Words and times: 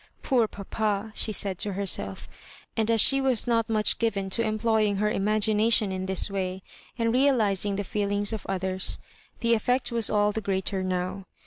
"Poor 0.23 0.47
papa 0.47 1.09
1" 1.09 1.11
she 1.15 1.31
said 1.31 1.59
to 1.59 1.73
herself; 1.73 2.27
and 2.75 2.89
as 2.89 2.99
she 2.99 3.21
was 3.21 3.45
not 3.45 3.69
much 3.69 3.99
given 3.99 4.31
to 4.31 4.41
employing 4.41 4.95
her 4.95 5.11
imagination 5.11 5.91
in 5.91 6.07
this 6.07 6.27
way, 6.27 6.63
and 6.97 7.13
real 7.13 7.35
ising 7.39 7.75
the 7.75 7.83
feelhog 7.83 8.33
of 8.33 8.43
others, 8.49 8.97
the 9.41 9.53
effect 9.53 9.91
was 9.91 10.09
all 10.09 10.31
the 10.31 10.41
greater 10.41 10.81
now. 10.81 11.27